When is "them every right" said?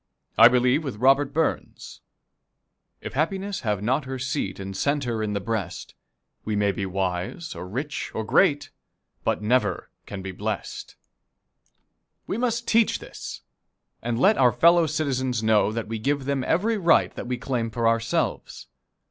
16.25-17.13